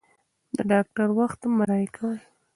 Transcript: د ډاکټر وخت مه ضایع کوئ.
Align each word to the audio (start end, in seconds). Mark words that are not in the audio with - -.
د 0.55 0.57
ډاکټر 0.71 1.07
وخت 1.19 1.39
مه 1.55 1.63
ضایع 1.69 1.89
کوئ. 1.95 2.19